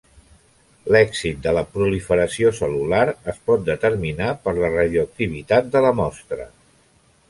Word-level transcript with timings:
L'èxit 0.95 1.43
de 1.43 1.53
la 1.57 1.63
proliferació 1.75 2.53
cel·lular, 2.61 3.03
es 3.35 3.39
pot 3.51 3.69
determinar 3.69 4.33
per 4.49 4.59
la 4.63 4.75
radioactivitat 4.81 5.75
de 5.77 5.89
la 5.89 5.99
mostra. 6.05 6.55